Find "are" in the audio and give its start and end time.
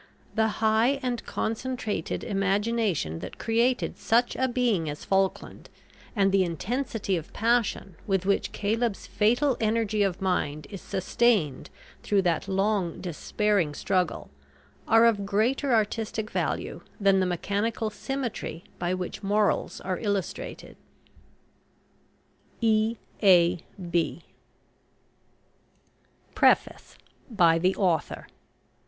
14.87-15.05, 19.81-19.99